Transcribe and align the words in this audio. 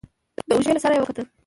د 0.47 0.49
اوږې 0.55 0.71
له 0.75 0.81
سره 0.83 0.93
يې 0.95 1.01
وکتل. 1.01 1.25